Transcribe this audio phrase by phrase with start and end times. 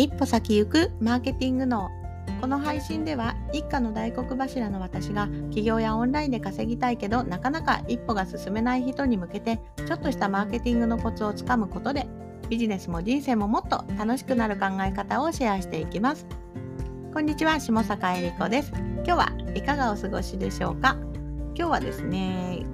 [0.00, 1.90] 一歩先行くマーケティングの
[2.40, 12.06] この配信では一家の大黒柱の私が起業やオンラインで稼ぎたいけどなかなか一歩が進めない人に向けてちょっとしたマーケティングのコツをつかむことで
[12.48, 16.26] ビジネスも人生ももっと楽しくなる考え方をシェアしていきます。
[17.12, 18.72] こんにちは下坂恵理子です。
[19.04, 20.96] 今日はいかがお過ごしでしょうか？
[21.54, 22.64] 今日はですね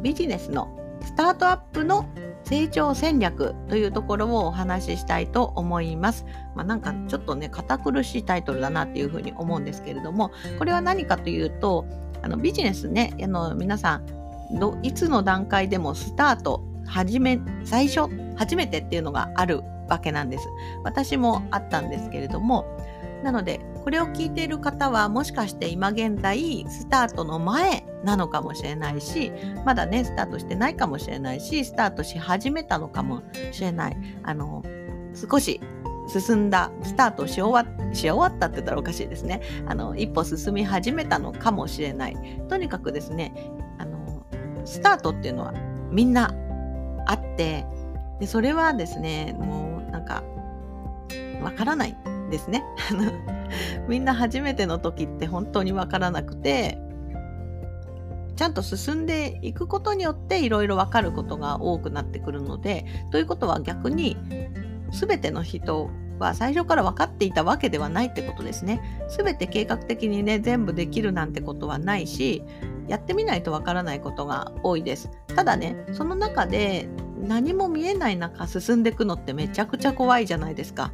[0.00, 2.08] ビジネスのスタートアップの
[2.44, 6.24] 成長戦略というところをお話ししたいと思います。
[6.54, 11.86] まあ、なんかちょっとね堅苦しいタイトルだなっていうふうに思うんですけれどもこれは何かというと
[12.22, 14.06] あのビジネスねあの皆さん
[14.58, 20.48] どいつの段階でもスタート始め最初初めてっていうのがあるわけなんです。
[20.84, 22.64] 私もあったんですけれども
[23.22, 29.32] なのでこれを聞いている方はもしかして今現在スタートの前なのかもしれないし
[29.64, 33.96] まだねスタートしてないかもしれないしスタートし始めたのかもしれない。
[34.22, 34.64] あの
[35.14, 35.60] 少し
[36.08, 39.42] 進んだスタートし終わし終わったって言ったらおかしいですね。
[39.66, 42.16] あの一歩進み始めたのかもしれない。
[42.48, 43.34] とにかくですね
[43.78, 44.24] あの
[44.64, 45.52] スタートっていうのは
[45.90, 46.34] みんな
[47.06, 47.66] あって
[48.20, 50.22] でそれはですねもうなんか
[51.42, 51.96] わからない
[52.30, 52.64] ですね。
[53.88, 56.78] みんな初めての時って本当にわからなくて
[58.38, 64.16] ちゃんと進んでいくことによっていろいろ分かることが多くなってくるのでということは逆に
[64.92, 68.80] 全ての人は最初から分かっていたわけではないってことですね。
[69.08, 72.44] 全て計画的にね全部できるなんてことはないし
[72.86, 75.10] やってみないと分からないことが多いです。
[75.34, 76.88] ただねその中で
[77.20, 80.92] 何も見えない中進んでいくのってめちゃくちゃ怖いじゃないですか。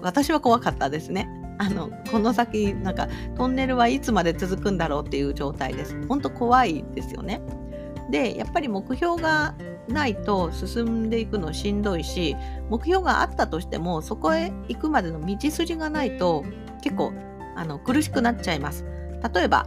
[0.00, 1.28] 私は怖かったですね。
[1.58, 5.96] あのこの先なんかトンネルはいつまで続くんだろうっていう状態です。
[6.06, 7.40] 本当怖いですよね。
[8.10, 9.54] でやっぱり目標が
[9.88, 12.36] ないと進んでいくのしんどいし
[12.70, 16.44] 目標があったとしてもそこへ行くまでの道筋がないと
[16.82, 17.12] 結構
[17.56, 18.84] あの苦しくなっちゃいます。
[19.34, 19.66] 例えば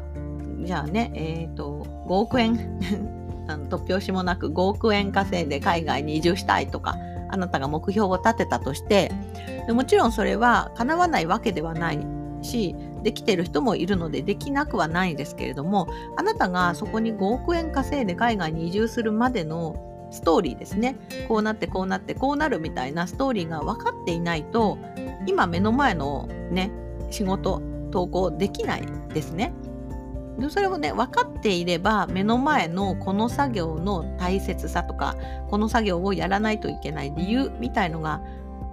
[0.64, 2.80] じゃあねえ、ー、と5億円
[3.70, 6.96] 突拍子もなく5億円稼いで海外に移住したいとか
[7.32, 9.12] あなたが目標を立てたとして
[9.70, 12.06] もちろんそれは叶わないわけではない
[12.42, 15.88] しできてる人もいるのでできなくはないですけれども
[16.18, 19.76] あなたがそこに5億円稼いで海外に移住するまでの
[20.12, 20.98] ストーリーですね
[21.28, 24.78] こうなってこうなってこうなるみたいなストーリーが分かっていないと
[25.26, 26.72] 今目の前のね
[27.10, 29.54] 仕事投稿できないですね。
[30.42, 35.16] でそれをね分かっていれば目の前のこの作業の大切さとか
[35.50, 38.22] この作業をやらないといけない理由みたいのが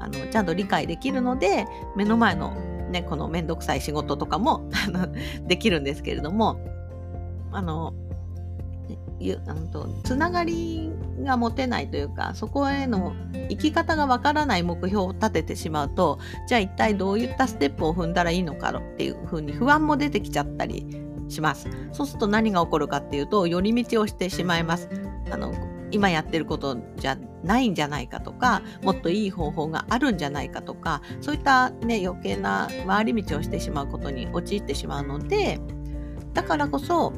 [0.01, 2.55] あのちゃんと理解できるので目の前の
[2.91, 4.71] ねこの面倒くさい仕事とかも
[5.47, 6.61] できるんですけれども
[7.53, 7.95] あの
[10.05, 10.91] つながり
[11.23, 13.15] が持てないというかそこへの
[13.49, 21.69] 生き方がわからない目標を立ててしまうとじゃあ一体どういったステップを踏んだらいいのかっていうふうに不安も出てきちゃったりします。
[21.93, 24.89] そうすると何が起こるかっていうと寄り道をしてしまいます。
[25.31, 25.53] あの
[25.91, 35.61] 今やってることじゃないんじゃないかとかもっといい方法があるんじゃないかとかそういったね余計な回り道をしてしまうことに陥ってしまうので
[36.35, 37.13] だからこそ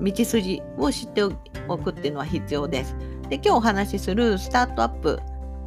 [0.00, 2.96] 道筋を知っておくっていうのは必要です。
[3.28, 5.20] で今日お話しするスタートアップ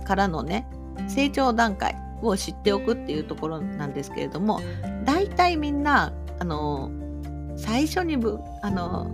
[0.03, 0.67] からのね
[1.07, 4.59] 成長段階を知っておくっていうところなんですけれども
[5.05, 6.91] 大体みんなあの
[7.55, 9.11] 最初にぶあの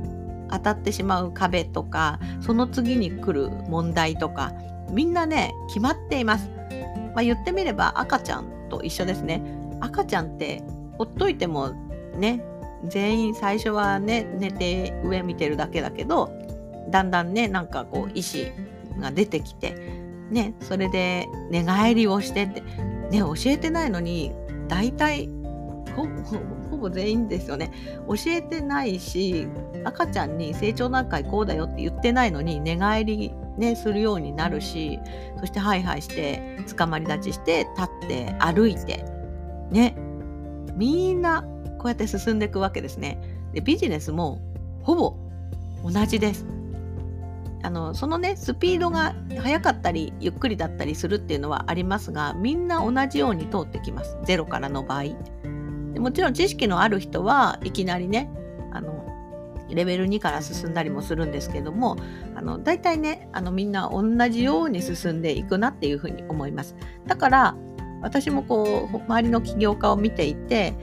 [0.52, 4.52] 当たってしまう壁とかその次に来る問題とか
[4.90, 6.50] みんなね決まっています。
[7.14, 9.42] まあ、言ってみれば赤ちゃんと一緒ですね。
[9.80, 10.64] 赤ちゃんって
[10.98, 11.70] ほっといても
[12.16, 12.44] ね
[12.86, 16.32] 全員最初はね寝て上見てるだけだけど
[16.90, 19.76] だんだんねなんかこう意思が出てきて
[20.30, 24.32] ねそれで寝返りをしてってね教えてないのに
[24.68, 25.30] 大体
[25.92, 26.08] ほ
[26.70, 27.72] ほぼ全員ですよね。
[28.08, 29.48] 教えてないし
[29.84, 35.00] 赤ちゃんに成長段階こうだよって言ってないのに寝返りねするようになるし
[35.40, 39.06] そしてハイハイして捕まり立ちして立って歩いて
[39.72, 39.96] ね。
[40.76, 41.44] みんな
[41.78, 43.20] こうやって進んでいくわけですね。
[43.54, 44.40] でビジネスも
[44.84, 45.16] ほぼ
[45.84, 46.46] 同じです。
[47.64, 54.18] あのそのねスピードが速かったりゆっくりだったりするっていうのはありますがみんな同じように通ってきます。
[54.24, 55.04] ゼロからの場合。
[56.02, 58.30] もちろん知識のある人はいきなりね
[58.72, 59.08] あの
[59.70, 61.96] レベル2から進んだりもするんですけども
[62.36, 66.76] あの大体ねあのみんな同じように進んでいくなっていうふうに思います。
[67.06, 67.56] だから
[68.02, 70.74] 私もこう周りの起業家を見ていて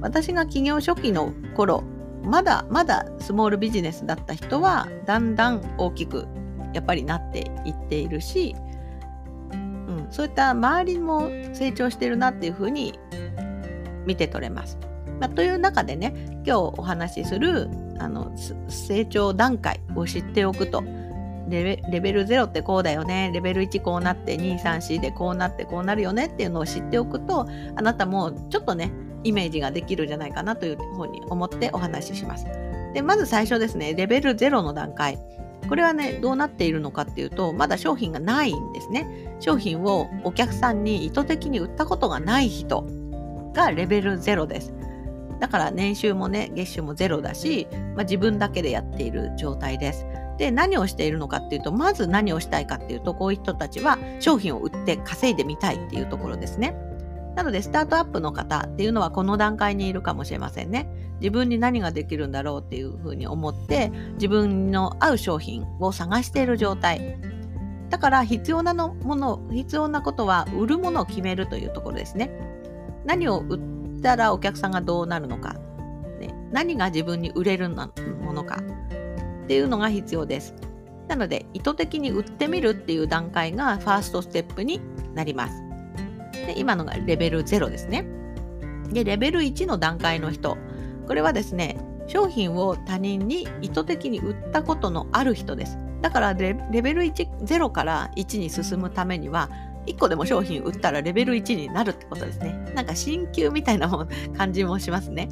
[0.00, 1.84] 私が起業初期の頃
[2.24, 6.26] まだまだスモールビジネスだった人はだんだん大きく
[6.74, 8.56] やっぱりなっていっているし
[9.52, 12.98] うん、そういった周りも成長してるなっていうふうに
[14.06, 14.78] 見て取れます。
[15.20, 16.14] まあ、という中でね
[16.46, 17.68] 今日お話しする
[17.98, 18.32] あの
[18.68, 20.84] 成長段階を知っておくと
[21.48, 28.92] レベル0ってこうだよねレベル1こうなって234でこうなってこうなるよねっていうのを知っておくとあなたもちょっとね
[29.24, 32.46] イメージができるんじゃないかなというふうに思ってお話しします。
[32.94, 35.18] でまず最初ですねレベル0の段階
[35.68, 42.86] これはねどうなっているのかっていうとまだ商品がないんですね商品をお客さんに意図的に売ったことがない人
[43.56, 44.74] がレベル0です
[45.40, 50.06] だから年収もね月収もゼロだし、まあ、自分だけでやっている状態です。
[50.38, 56.76] で何をしているのかっていうとまず何をしたいかっていうとこういう人たちは商品を売って稼いでみたいっていうところですね。
[57.34, 60.88] なのでスタートアップの方っていうのはこの段階にいるかもしれませんね。
[61.20, 67.18] 自分に何ができるんだろうっていうふうに思って自分の合う商品を探している状態。
[67.88, 72.30] だから必要なのもの必要なことは売るものを決めるというところですね。
[73.06, 75.54] 何を売ったらお客さんがどうなるのか、
[76.20, 78.60] ね、何が自分に売れるものか
[79.44, 80.54] っていうのが必要です。
[81.08, 84.80] なので意図的に売ってみるっていう段階がファーストステップに
[85.14, 85.62] なります。
[86.32, 88.04] で今のがレベル0ですね。
[88.90, 90.56] でレベル1の段階の人
[91.06, 91.76] これはですね
[92.08, 95.78] 商品を他人に意図的に売ったことのある人です。
[96.02, 99.48] だからレベル1 0から1に進むためには
[99.86, 102.72] 1個でも商品売ったらレベル1になるってことですね。
[102.74, 104.06] なんか新旧みたいなも
[104.36, 105.28] 感じもしますね。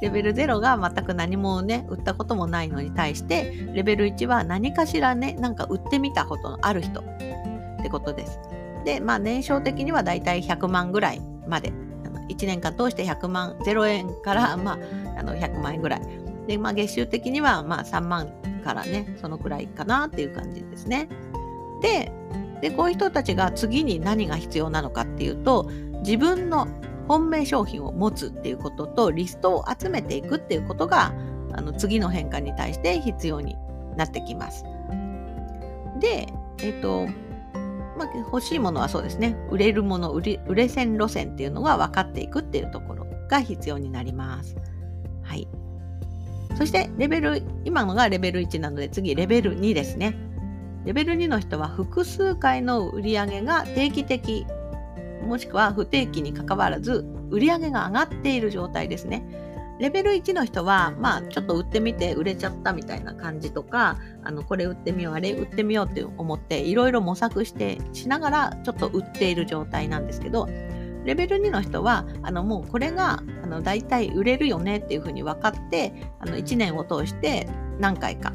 [0.00, 7.04] レベル0が全く何もね売ったこともないのに対してレベル1は何かしらねなんか売ってみたことのある人っ
[7.82, 8.38] てことです。
[8.84, 11.72] でまあ年商的にはだいたい100万ぐらいまで
[12.28, 16.02] 1年間通して100万0円から、まあ、あの100万円ぐらい
[16.46, 18.32] で、まあ、月収的にはまあ3万
[18.62, 21.08] からねそのくらいかなっていう感じですね。
[21.80, 22.12] で
[22.60, 25.70] でこういう人たちが次に何が必要なのかっていうと
[26.02, 26.66] 自分の
[27.08, 31.12] 本命商品を持つっていうこととリストを集めていくっていうことが
[31.52, 33.56] あの次の変化に対して必要に
[33.96, 34.64] なってきます。
[36.00, 36.26] で、
[36.62, 37.06] えっ、と
[37.96, 44.56] まあ、欲しいものはそうですね売れるもの売れ売れ線路線っていうのが分かっていくっていうところが必要になります。
[45.22, 45.46] はい。
[46.56, 50.16] そしてレベル今のがレベル1なので次レベル2ですね。
[50.84, 54.46] レベル2の人は複数回の売り上げが定期的
[55.24, 59.24] もしくは不定期にかかわらず売り上げが上がっている状態ですね。
[59.80, 70.48] レベル1の人は、まあ、ちょっと売ってみて売れちゃったみたいな感じとか、あの、これ売ってみよう、あれ売ってみようって思って、いろいろ模索してしながら、ちょっと売っている状態なんですけど、
[71.04, 77.48] レベル2の人は、あの、もうこれが、あの、大体売れるよねっていうふうに分かって、あの、1年を通して
[77.80, 78.32] 何回か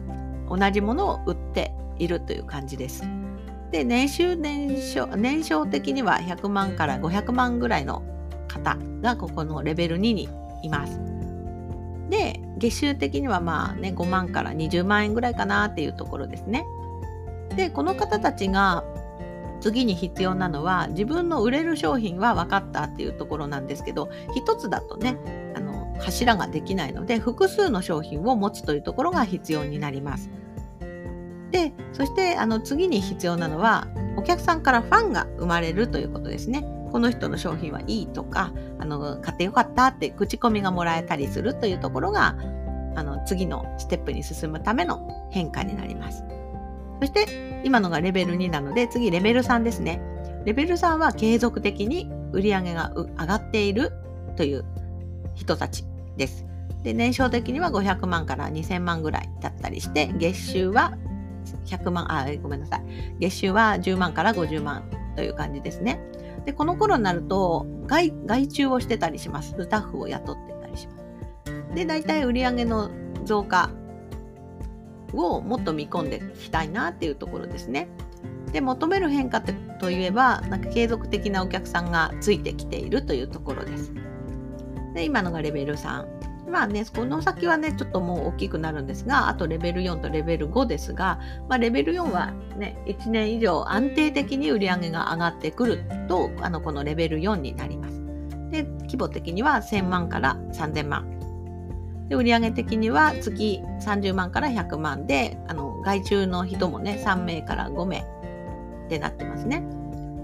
[0.49, 3.03] 同じものを売っているという感じです。
[3.71, 8.01] で年収年少年少的には100万から500万ぐらいの
[8.47, 10.27] 方がここのレベル2に
[10.63, 10.99] います。
[12.09, 16.65] で月収的にはまあね5万から20万円ぐらいかなっていうところですね。
[17.55, 18.83] でこの方たちが
[19.61, 25.17] 次に必要なのは自分の売れる商品は分かったっていうところなんですけど一つだとね
[25.55, 30.29] あの柱ができないので複数の商品を持つというところが必要になります。
[31.51, 33.87] でそしてあの次に必要なのは
[34.17, 36.63] お客さんからファンが生まれるということですね。
[36.91, 42.35] この人の商品はいいとかあの買ってよかったって口コミがもらえたりするというところが
[42.95, 46.23] あの次のステップに進むための変化になります。
[46.99, 50.01] そして今のがレベル2なので次レベル3ですね。
[50.45, 53.91] レベル3は継続的に売り上げが上がっている
[54.35, 54.65] という
[55.35, 55.85] 人たち
[56.17, 56.45] です。
[56.83, 60.93] で年商的には500万から2000万ぐらいだったりして月収は
[61.65, 62.83] 100万、あ、ごめんなさい。
[63.19, 64.83] 月収は10万から50万
[65.15, 65.99] という感じですね。
[66.45, 69.55] で、この頃になると外、外注をしてたりします。
[69.57, 71.75] スタッフを雇ってたりします。
[71.75, 72.89] で、大体売上の
[73.25, 73.69] 増加
[75.13, 77.89] をもっと見込んでいきたいなっていうところですね。
[78.51, 83.91] で、求める変化といえば、なんか継続的なお客さんがついてきているというところです。
[84.95, 86.18] で、今のがレベル3。
[86.49, 98.01] まあね、この先はね、ちょっともう大きくなるんですが、あとレベル4とレベル5ですが、まあ、レベル4はね、1年以上安定的に売り上げが上がってくると、あの、このレベル4になります。
[98.51, 101.19] で、規模的には1000万から3000万。
[102.09, 108.03] で、売上的には月30万から100万で、あの、外注の人もね、3名から5名
[108.89, 109.63] でなってますね。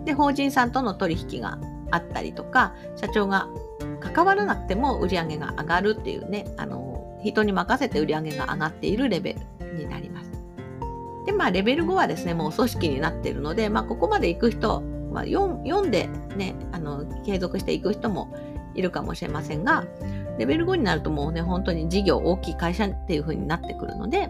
[0.05, 1.60] で、法人さんとの取引が
[1.96, 3.48] あったりとか、社長が
[4.00, 10.32] 関わらなくても売り上げが上がるっていうね、あの、人に任せて売り上げが上がっているレベルになります。
[11.25, 14.84] で、まあ、レベル5はですね、もう組織になっているので、まあ、ここまで行く人
[15.16, 18.36] まあ、読んでね、あの、継続していく人も
[18.74, 19.86] いるかもしれませんが、
[20.38, 24.28] レベル5になるともうね、本当に事業大きい会社っていう風になってくるので、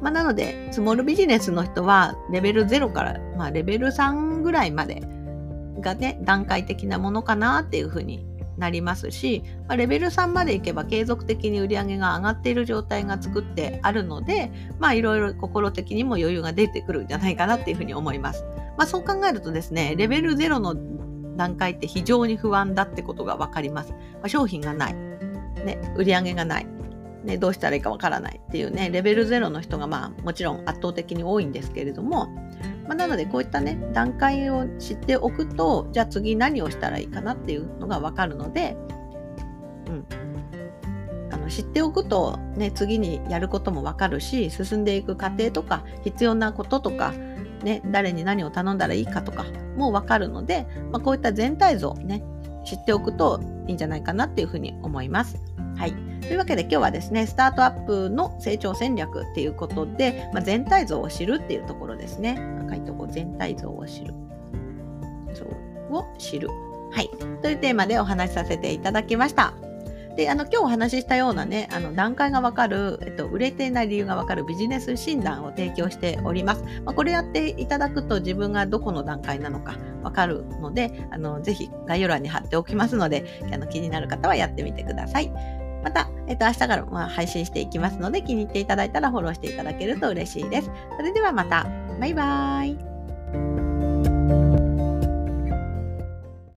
[0.00, 5.02] まあ、なので、スモールビジネスの人は、レベル0から、まあ、レベル3ぐらいまで
[5.82, 8.24] がね、段階的なものかなっていうふうに
[8.56, 18.44] なりますし、まあ、レベル3までいけば継続的に売り上げが上がっている状態が作ってあるので、まあいろいろ心的にも余裕が出てくるんじゃないかなっていうふうに思います。
[18.76, 20.76] まあそう考えるとですね、レベル0の
[21.36, 23.92] 段階って非常に不安だってことがわかります。
[23.92, 24.94] まあ、商品がない。
[24.94, 26.66] ね、売り上げがない。
[27.24, 32.26] ね、どうしたらいいかわからないっていうね、レベル0の人がまあもちろん圧倒的に多いんですけれども、
[32.86, 38.76] まあ、なのでこういったね、段階を知っておくと、じゃあ次何をしたらいいかなっていうのがわかるので、
[39.88, 40.06] うん。
[41.32, 47.12] あの知っておくと、ね、次にやることもわかるし、進んでいく過程とか、必要なこととか、
[47.62, 49.44] ね、誰に何を頼んだらいいかとか
[49.76, 52.22] もわかるので、まあ、こういった全体像ね、
[52.64, 55.51] 知っておくといいんじゃないかなっていうふうに思います。
[55.76, 55.92] はい。
[56.22, 62.38] というわけで今日はですね、スタートアップの成長戦略っていうことで、まあ、全体像を知るっていうところですね。
[62.66, 64.14] 赤いとこ全体像を知る。
[65.34, 65.44] 像
[65.94, 66.48] を知る。
[66.90, 67.10] はい。
[67.42, 69.54] というテーマでお話しさせていただきました。
[70.16, 76.64] で、あの、今日お話ししたようなね、あの、段階がわかる、えっと、売れていない理由がわかるビジネス診断を提供しております。
[76.84, 85.32] まあ、これやっていただくと自分がどこの段階なのかわかるので、あの、ぜひ概要欄に貼っておきますので、あの、気になる方はやってみてください。
[85.82, 90.70] また、えっと、明日からま配信していきますので、気に入っていただいたらフォローしていただけると嬉しいです。
[90.96, 91.66] それではまた。
[92.00, 92.91] バイバーイ。